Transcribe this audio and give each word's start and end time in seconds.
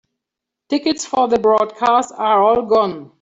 Tickets 0.67 1.05
for 1.05 1.27
the 1.27 1.37
broadcast 1.37 2.11
are 2.17 2.41
all 2.41 2.63
gone. 2.63 3.09